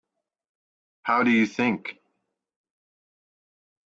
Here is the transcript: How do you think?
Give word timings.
How 1.03 1.21
do 1.21 1.29
you 1.29 1.45
think? 1.45 1.99